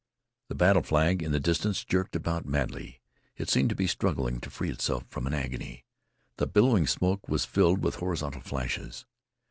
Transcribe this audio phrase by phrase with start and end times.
[0.47, 3.01] The battle flag in the distance jerked about madly.
[3.37, 5.85] It seemed to be struggling to free itself from an agony.
[6.37, 9.05] The billowing smoke was filled with horizontal flashes.